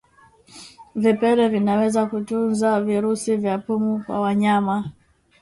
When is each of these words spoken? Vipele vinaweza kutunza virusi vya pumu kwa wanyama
Vipele 0.95 1.49
vinaweza 1.49 2.05
kutunza 2.05 2.81
virusi 2.81 3.35
vya 3.37 3.57
pumu 3.57 4.03
kwa 4.05 4.19
wanyama 4.19 4.91